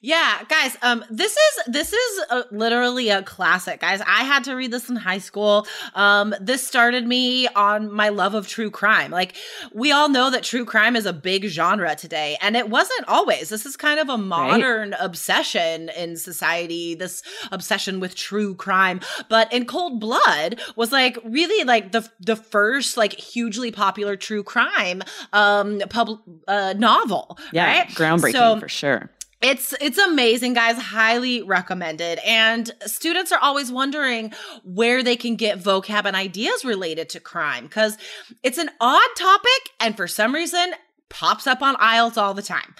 Yeah, 0.00 0.44
guys, 0.48 0.76
um 0.82 1.04
this 1.10 1.32
is 1.32 1.64
this 1.66 1.92
is 1.92 2.24
a, 2.30 2.44
literally 2.52 3.08
a 3.08 3.22
classic. 3.22 3.80
Guys, 3.80 4.00
I 4.02 4.22
had 4.22 4.44
to 4.44 4.54
read 4.54 4.70
this 4.70 4.88
in 4.88 4.94
high 4.94 5.18
school. 5.18 5.66
Um 5.94 6.34
this 6.40 6.64
started 6.64 7.04
me 7.04 7.48
on 7.48 7.92
my 7.92 8.10
love 8.10 8.34
of 8.34 8.46
true 8.46 8.70
crime. 8.70 9.10
Like 9.10 9.34
we 9.72 9.90
all 9.90 10.08
know 10.08 10.30
that 10.30 10.44
true 10.44 10.64
crime 10.64 10.94
is 10.94 11.04
a 11.04 11.12
big 11.12 11.46
genre 11.46 11.96
today, 11.96 12.36
and 12.40 12.56
it 12.56 12.70
wasn't 12.70 13.08
always. 13.08 13.48
This 13.48 13.66
is 13.66 13.76
kind 13.76 13.98
of 13.98 14.08
a 14.08 14.16
modern 14.16 14.90
right. 14.90 15.00
obsession 15.00 15.88
in 15.90 16.16
society, 16.16 16.94
this 16.94 17.24
obsession 17.50 17.98
with 17.98 18.14
true 18.14 18.54
crime. 18.54 19.00
But 19.28 19.52
in 19.52 19.64
Cold 19.64 19.98
Blood 19.98 20.60
was 20.76 20.92
like 20.92 21.18
really 21.24 21.64
like 21.64 21.90
the 21.90 22.08
the 22.20 22.36
first 22.36 22.96
like 22.96 23.14
hugely 23.14 23.72
popular 23.72 24.14
true 24.14 24.44
crime 24.44 25.02
um 25.32 25.80
pub 25.90 26.20
uh, 26.46 26.74
novel, 26.78 27.36
yeah, 27.52 27.80
right? 27.80 27.88
Groundbreaking 27.88 28.32
so, 28.32 28.60
for 28.60 28.68
sure. 28.68 29.10
It's 29.40 29.72
it's 29.80 29.98
amazing, 29.98 30.54
guys. 30.54 30.76
Highly 30.78 31.42
recommended. 31.42 32.18
And 32.26 32.70
students 32.86 33.30
are 33.30 33.38
always 33.38 33.70
wondering 33.70 34.32
where 34.64 35.02
they 35.04 35.14
can 35.16 35.36
get 35.36 35.60
vocab 35.60 36.06
and 36.06 36.16
ideas 36.16 36.64
related 36.64 37.08
to 37.10 37.20
crime 37.20 37.64
because 37.64 37.96
it's 38.42 38.58
an 38.58 38.70
odd 38.80 39.08
topic, 39.16 39.70
and 39.78 39.96
for 39.96 40.08
some 40.08 40.34
reason, 40.34 40.72
pops 41.08 41.46
up 41.46 41.62
on 41.62 41.74
IELTS 41.76 42.16
all 42.16 42.34
the 42.34 42.42
time. 42.42 42.74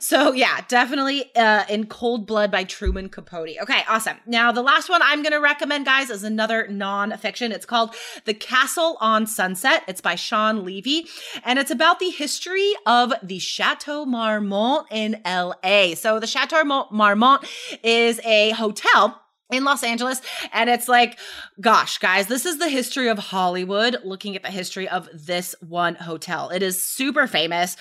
So 0.00 0.32
yeah, 0.32 0.60
definitely 0.68 1.34
uh, 1.36 1.64
in 1.68 1.86
Cold 1.86 2.26
Blood 2.26 2.50
by 2.50 2.64
Truman 2.64 3.08
Capote. 3.08 3.56
Okay, 3.62 3.82
awesome. 3.88 4.16
Now 4.26 4.52
the 4.52 4.62
last 4.62 4.88
one 4.88 5.02
I'm 5.02 5.22
going 5.22 5.32
to 5.32 5.38
recommend, 5.38 5.84
guys, 5.84 6.10
is 6.10 6.24
another 6.24 6.66
non-fiction. 6.68 7.52
It's 7.52 7.66
called 7.66 7.94
The 8.24 8.34
Castle 8.34 8.96
on 9.00 9.26
Sunset. 9.26 9.84
It's 9.88 10.00
by 10.00 10.14
Shawn 10.14 10.64
Levy, 10.64 11.06
and 11.44 11.58
it's 11.58 11.70
about 11.70 11.98
the 11.98 12.10
history 12.10 12.72
of 12.86 13.12
the 13.22 13.38
Chateau 13.38 14.04
Marmont 14.04 14.86
in 14.90 15.20
LA. 15.24 15.94
So 15.94 16.18
the 16.20 16.26
Chateau 16.26 16.64
Marmont 16.90 17.44
is 17.82 18.20
a 18.24 18.50
hotel 18.50 19.23
in 19.56 19.64
Los 19.64 19.82
Angeles. 19.82 20.20
And 20.52 20.68
it's 20.68 20.88
like, 20.88 21.18
gosh, 21.60 21.98
guys, 21.98 22.26
this 22.26 22.46
is 22.46 22.58
the 22.58 22.68
history 22.68 23.08
of 23.08 23.18
Hollywood, 23.18 23.98
looking 24.04 24.36
at 24.36 24.42
the 24.42 24.50
history 24.50 24.88
of 24.88 25.08
this 25.12 25.54
one 25.60 25.94
hotel. 25.94 26.50
It 26.50 26.62
is 26.62 26.82
super 26.82 27.26
famous. 27.26 27.76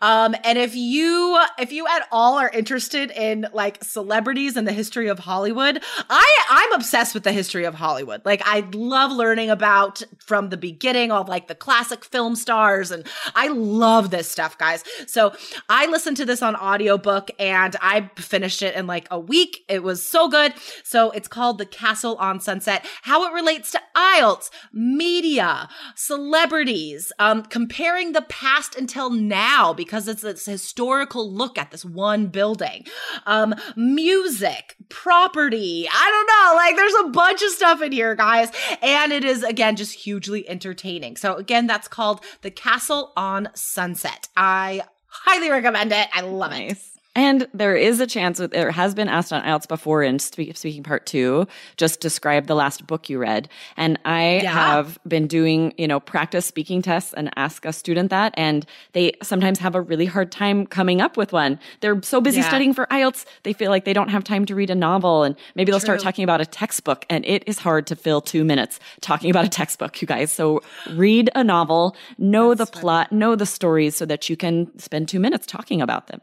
Um, 0.00 0.34
and 0.44 0.58
if 0.58 0.74
you 0.74 1.40
if 1.58 1.72
you 1.72 1.86
at 1.86 2.06
all 2.12 2.38
are 2.38 2.50
interested 2.50 3.10
in 3.10 3.46
like 3.52 3.82
celebrities 3.82 4.56
and 4.56 4.66
the 4.66 4.72
history 4.72 5.08
of 5.08 5.18
Hollywood, 5.18 5.82
I 6.10 6.44
I'm 6.50 6.72
obsessed 6.72 7.14
with 7.14 7.24
the 7.24 7.32
history 7.32 7.64
of 7.64 7.74
Hollywood. 7.74 8.22
Like 8.24 8.42
I 8.44 8.60
love 8.72 9.12
learning 9.12 9.50
about 9.50 10.02
from 10.18 10.50
the 10.50 10.56
beginning 10.56 11.10
all 11.10 11.24
like 11.24 11.48
the 11.48 11.54
classic 11.54 12.04
film 12.04 12.36
stars 12.36 12.90
and 12.90 13.06
I 13.34 13.48
love 13.48 14.10
this 14.10 14.28
stuff, 14.28 14.58
guys. 14.58 14.84
So 15.06 15.32
I 15.68 15.86
listened 15.86 16.16
to 16.18 16.24
this 16.24 16.42
on 16.42 16.56
audiobook 16.56 17.30
and 17.38 17.76
I 17.80 18.10
finished 18.16 18.62
it 18.62 18.74
in 18.74 18.86
like 18.86 19.08
a 19.10 19.18
week. 19.18 19.64
It 19.68 19.82
was 19.82 20.04
so 20.04 20.28
good. 20.28 20.54
So 20.82 21.10
it's 21.14 21.28
called 21.28 21.58
The 21.58 21.66
Castle 21.66 22.16
on 22.16 22.40
Sunset, 22.40 22.84
how 23.02 23.24
it 23.26 23.32
relates 23.32 23.70
to 23.72 23.80
IELTS, 23.96 24.50
media, 24.72 25.68
celebrities, 25.94 27.12
um, 27.18 27.42
comparing 27.42 28.12
the 28.12 28.22
past 28.22 28.76
until 28.76 29.10
now 29.10 29.72
because 29.72 30.08
it's 30.08 30.22
this 30.22 30.46
historical 30.46 31.30
look 31.30 31.58
at 31.58 31.70
this 31.70 31.84
one 31.84 32.26
building, 32.26 32.86
um, 33.26 33.54
music, 33.76 34.76
property. 34.88 35.88
I 35.92 36.10
don't 36.10 36.26
know. 36.26 36.56
Like 36.56 36.76
there's 36.76 37.06
a 37.06 37.10
bunch 37.10 37.42
of 37.42 37.50
stuff 37.50 37.82
in 37.82 37.92
here, 37.92 38.14
guys. 38.14 38.50
And 38.82 39.12
it 39.12 39.24
is, 39.24 39.42
again, 39.42 39.76
just 39.76 39.94
hugely 39.94 40.48
entertaining. 40.48 41.16
So 41.16 41.34
again, 41.34 41.66
that's 41.66 41.88
called 41.88 42.24
The 42.42 42.50
Castle 42.50 43.12
on 43.16 43.48
Sunset. 43.54 44.28
I 44.36 44.82
highly 45.06 45.50
recommend 45.50 45.92
it. 45.92 46.08
I 46.12 46.22
love 46.22 46.50
nice. 46.50 46.72
it. 46.72 46.93
And 47.14 47.46
there 47.54 47.76
is 47.76 48.00
a 48.00 48.06
chance, 48.06 48.38
that 48.38 48.50
there 48.50 48.72
has 48.72 48.94
been 48.94 49.08
asked 49.08 49.32
on 49.32 49.42
IELTS 49.42 49.68
before 49.68 50.02
in 50.02 50.18
speaking 50.18 50.82
part 50.82 51.06
two, 51.06 51.46
just 51.76 52.00
describe 52.00 52.46
the 52.46 52.56
last 52.56 52.86
book 52.86 53.08
you 53.08 53.18
read. 53.18 53.48
And 53.76 53.98
I 54.04 54.40
yeah. 54.42 54.50
have 54.50 54.98
been 55.06 55.28
doing, 55.28 55.74
you 55.78 55.86
know, 55.86 56.00
practice 56.00 56.44
speaking 56.44 56.82
tests 56.82 57.14
and 57.14 57.30
ask 57.36 57.64
a 57.64 57.72
student 57.72 58.10
that. 58.10 58.34
And 58.36 58.66
they 58.92 59.12
sometimes 59.22 59.60
have 59.60 59.76
a 59.76 59.80
really 59.80 60.06
hard 60.06 60.32
time 60.32 60.66
coming 60.66 61.00
up 61.00 61.16
with 61.16 61.32
one. 61.32 61.60
They're 61.80 62.02
so 62.02 62.20
busy 62.20 62.40
yeah. 62.40 62.48
studying 62.48 62.74
for 62.74 62.86
IELTS, 62.86 63.24
they 63.44 63.52
feel 63.52 63.70
like 63.70 63.84
they 63.84 63.92
don't 63.92 64.08
have 64.08 64.24
time 64.24 64.44
to 64.46 64.54
read 64.54 64.70
a 64.70 64.74
novel. 64.74 65.22
And 65.22 65.36
maybe 65.54 65.70
they'll 65.70 65.78
True. 65.78 65.86
start 65.86 66.00
talking 66.00 66.24
about 66.24 66.40
a 66.40 66.46
textbook. 66.46 67.06
And 67.08 67.24
it 67.26 67.44
is 67.46 67.58
hard 67.58 67.86
to 67.88 67.96
fill 67.96 68.20
two 68.20 68.44
minutes 68.44 68.80
talking 69.00 69.30
about 69.30 69.44
a 69.44 69.48
textbook, 69.48 70.02
you 70.02 70.08
guys. 70.08 70.32
So 70.32 70.62
read 70.90 71.30
a 71.36 71.44
novel, 71.44 71.96
know 72.18 72.54
That's 72.54 72.70
the 72.70 72.80
plot, 72.80 73.12
know 73.12 73.36
the 73.36 73.46
stories 73.46 73.94
so 73.94 74.04
that 74.06 74.28
you 74.28 74.36
can 74.36 74.76
spend 74.78 75.08
two 75.08 75.20
minutes 75.20 75.46
talking 75.46 75.80
about 75.80 76.08
them. 76.08 76.20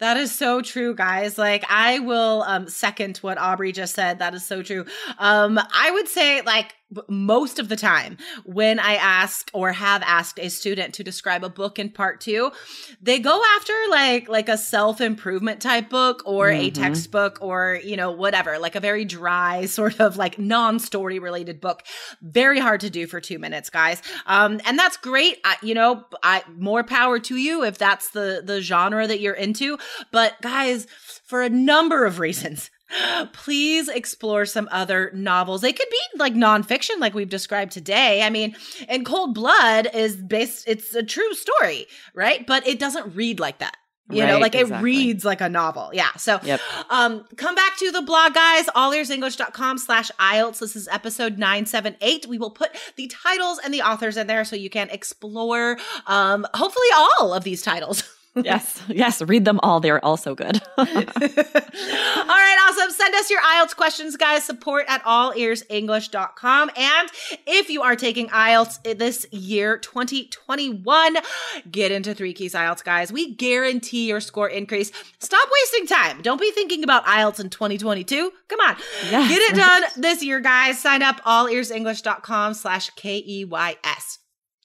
That 0.00 0.16
is 0.16 0.34
so 0.34 0.62
true, 0.62 0.94
guys. 0.94 1.36
Like 1.38 1.64
I 1.68 1.98
will 2.00 2.42
um 2.46 2.68
second 2.68 3.18
what 3.18 3.38
Aubrey 3.38 3.70
just 3.72 3.94
said. 3.94 4.18
That 4.18 4.34
is 4.34 4.44
so 4.46 4.62
true. 4.62 4.86
Um 5.18 5.58
I 5.72 5.90
would 5.92 6.08
say 6.08 6.40
like 6.42 6.74
most 7.08 7.58
of 7.58 7.68
the 7.68 7.76
time 7.76 8.16
when 8.44 8.78
I 8.78 8.94
ask 8.94 9.50
or 9.52 9.72
have 9.72 10.02
asked 10.02 10.38
a 10.38 10.50
student 10.50 10.94
to 10.94 11.04
describe 11.04 11.44
a 11.44 11.48
book 11.48 11.78
in 11.78 11.90
part 11.90 12.20
two, 12.20 12.50
they 13.00 13.18
go 13.18 13.42
after 13.56 13.72
like 13.90 14.28
like 14.28 14.48
a 14.48 14.58
self 14.58 15.00
improvement 15.00 15.60
type 15.60 15.88
book 15.88 16.22
or 16.24 16.48
mm-hmm. 16.48 16.62
a 16.62 16.70
textbook 16.70 17.38
or 17.40 17.80
you 17.84 17.96
know 17.96 18.10
whatever, 18.10 18.58
like 18.58 18.74
a 18.74 18.80
very 18.80 19.04
dry 19.04 19.64
sort 19.66 20.00
of 20.00 20.16
like 20.16 20.38
non 20.38 20.78
story 20.78 21.18
related 21.18 21.60
book. 21.60 21.82
Very 22.22 22.58
hard 22.58 22.80
to 22.80 22.90
do 22.90 23.06
for 23.06 23.20
two 23.20 23.38
minutes, 23.38 23.70
guys. 23.70 24.02
Um, 24.26 24.60
and 24.64 24.78
that's 24.78 24.96
great. 24.96 25.38
I, 25.44 25.56
you 25.62 25.74
know, 25.74 26.04
I 26.22 26.42
more 26.56 26.82
power 26.82 27.18
to 27.20 27.36
you 27.36 27.64
if 27.64 27.78
that's 27.78 28.10
the 28.10 28.42
the 28.44 28.60
genre 28.60 29.06
that 29.06 29.20
you're 29.20 29.34
into. 29.34 29.78
But 30.10 30.40
guys, 30.42 30.86
for 31.24 31.42
a 31.42 31.48
number 31.48 32.04
of 32.04 32.18
reasons 32.18 32.70
please 33.32 33.88
explore 33.88 34.46
some 34.46 34.68
other 34.70 35.10
novels. 35.14 35.60
They 35.60 35.72
could 35.72 35.88
be 35.90 36.18
like 36.18 36.34
nonfiction, 36.34 36.98
like 36.98 37.14
we've 37.14 37.28
described 37.28 37.72
today. 37.72 38.22
I 38.22 38.30
mean, 38.30 38.56
and 38.88 39.04
Cold 39.06 39.34
Blood 39.34 39.88
is 39.94 40.16
based, 40.16 40.64
it's 40.66 40.94
a 40.94 41.02
true 41.02 41.34
story, 41.34 41.86
right? 42.14 42.46
But 42.46 42.66
it 42.66 42.78
doesn't 42.78 43.14
read 43.14 43.40
like 43.40 43.58
that. 43.58 43.76
You 44.12 44.22
right, 44.22 44.30
know, 44.30 44.38
like 44.38 44.54
exactly. 44.54 44.76
it 44.76 44.82
reads 44.82 45.24
like 45.24 45.40
a 45.40 45.48
novel. 45.48 45.90
Yeah. 45.92 46.10
So 46.16 46.40
yep. 46.42 46.60
um 46.90 47.24
come 47.36 47.54
back 47.54 47.76
to 47.78 47.92
the 47.92 48.02
blog, 48.02 48.34
guys, 48.34 48.66
allearsenglish.com 48.66 49.78
slash 49.78 50.10
IELTS. 50.18 50.58
This 50.58 50.74
is 50.74 50.88
episode 50.88 51.38
978. 51.38 52.26
We 52.26 52.38
will 52.38 52.50
put 52.50 52.70
the 52.96 53.06
titles 53.06 53.60
and 53.62 53.72
the 53.72 53.82
authors 53.82 54.16
in 54.16 54.26
there 54.26 54.44
so 54.44 54.56
you 54.56 54.70
can 54.70 54.90
explore 54.90 55.78
um 56.06 56.46
hopefully 56.54 56.88
all 56.96 57.32
of 57.32 57.44
these 57.44 57.62
titles. 57.62 58.02
yes, 58.44 58.80
yes, 58.88 59.20
read 59.22 59.44
them 59.44 59.58
all. 59.62 59.80
They're 59.80 60.04
also 60.04 60.36
good. 60.36 60.60
all 60.78 60.84
right, 60.84 62.56
awesome. 62.68 62.90
Send 62.92 63.14
us 63.16 63.28
your 63.28 63.40
IELTS 63.40 63.74
questions, 63.74 64.16
guys. 64.16 64.44
Support 64.44 64.84
at 64.88 65.02
allearsenglish.com. 65.02 66.70
And 66.76 67.08
if 67.46 67.68
you 67.70 67.82
are 67.82 67.96
taking 67.96 68.28
IELTS 68.28 68.98
this 68.98 69.26
year, 69.32 69.78
2021, 69.78 71.16
get 71.70 71.90
into 71.90 72.14
Three 72.14 72.32
Keys 72.32 72.54
IELTS, 72.54 72.84
guys. 72.84 73.12
We 73.12 73.34
guarantee 73.34 74.06
your 74.06 74.20
score 74.20 74.48
increase. 74.48 74.92
Stop 75.18 75.48
wasting 75.52 75.88
time. 75.88 76.22
Don't 76.22 76.40
be 76.40 76.52
thinking 76.52 76.84
about 76.84 77.04
IELTS 77.06 77.40
in 77.40 77.50
2022. 77.50 78.32
Come 78.46 78.60
on. 78.60 78.76
Yes. 79.10 79.28
Get 79.28 79.40
it 79.52 79.56
done 79.56 79.82
this 79.96 80.22
year, 80.22 80.38
guys. 80.38 80.78
Sign 80.78 81.02
up 81.02 81.20
allearsenglish.com 81.22 82.54
slash 82.54 82.90
K-E-Y-S. 82.90 84.18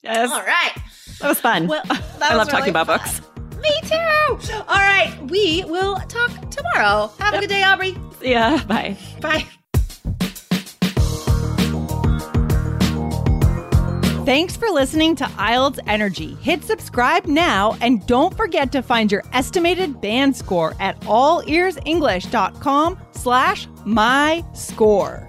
Yes. 0.03 0.29
All 0.29 0.43
right. 0.43 0.71
That 1.19 1.29
was 1.29 1.39
fun. 1.39 1.65
Well, 1.65 1.81
that 1.87 2.03
I 2.21 2.35
love 2.35 2.47
really 2.47 2.51
talking 2.51 2.69
about 2.69 2.85
fun. 2.85 2.99
books. 2.99 3.21
Me 3.65 3.81
too. 3.89 4.53
All 4.67 4.77
right. 4.77 5.13
We 5.29 5.63
will 5.65 5.95
talk 6.07 6.31
tomorrow. 6.51 7.11
Have 7.19 7.33
yep. 7.33 7.35
a 7.35 7.39
good 7.41 7.49
day, 7.49 7.63
Aubrey. 7.63 7.97
Yeah. 8.21 8.63
Bye. 8.65 8.97
Bye. 9.21 9.45
Thanks 14.25 14.57
for 14.57 14.67
listening 14.69 15.15
to 15.17 15.25
IELTS 15.25 15.77
Energy. 15.85 16.33
Hit 16.41 16.63
subscribe 16.63 17.27
now 17.27 17.77
and 17.79 18.05
don't 18.07 18.35
forget 18.35 18.71
to 18.71 18.81
find 18.81 19.11
your 19.11 19.23
estimated 19.33 20.01
band 20.01 20.35
score 20.35 20.75
at 20.79 20.99
allearsenglish.com 21.01 22.97
slash 23.11 23.67
my 23.85 24.43
score. 24.55 25.27